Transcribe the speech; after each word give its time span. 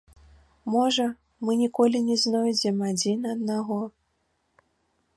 Можа, 0.75 1.05
мы 1.43 1.51
ніколі 1.63 1.97
не 2.07 2.17
знойдзем 2.23 2.77
адзін 2.91 3.19
аднаго. 3.37 3.81